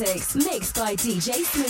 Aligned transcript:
Mixed 0.00 0.76
by 0.76 0.96
DJ 0.96 1.44
Smooth. 1.44 1.69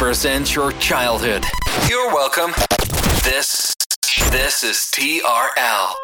Proudly 0.00 0.12
presents 0.14 0.54
your 0.54 0.72
childhood. 0.72 1.44
You're 1.88 2.08
welcome. 2.08 2.52
This 3.22 3.76
this 4.30 4.62
is 4.62 4.76
TRL. 4.94 5.94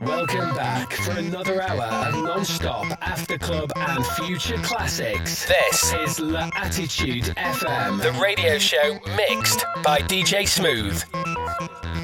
Welcome 0.00 0.54
back 0.56 0.92
for 0.92 1.12
another 1.12 1.62
hour 1.62 2.08
of 2.08 2.24
non-stop 2.24 2.98
after 3.00 3.38
club 3.38 3.70
and 3.76 4.04
future 4.04 4.58
classics. 4.58 5.46
This 5.46 5.92
is 5.94 6.18
L'Attitude 6.18 7.34
FM, 7.36 8.02
the 8.02 8.12
radio 8.20 8.58
show 8.58 8.98
mixed 9.16 9.64
by 9.84 10.00
DJ 10.00 10.48
Smooth. 10.48 11.00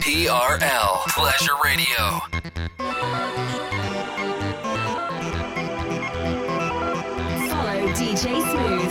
TRL 0.00 1.06
Pleasure 1.08 1.52
Radio. 1.64 2.39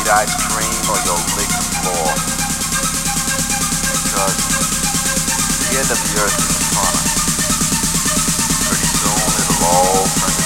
Eat 0.00 0.08
ice 0.08 0.34
cream 0.48 0.82
or 0.90 0.98
you'll 1.04 1.26
lick 1.36 1.50
the 1.50 1.66
floor. 1.82 2.08
Because 4.00 4.38
the 5.68 5.78
end 5.78 5.90
of 5.90 6.00
the 6.00 6.12
earth 6.22 6.38
is 6.40 6.56
upon 6.62 6.92
us. 6.96 7.10
Pretty 8.66 8.88
soon 8.98 9.20
it'll 9.40 9.66
all 9.66 10.06
turn 10.18 10.39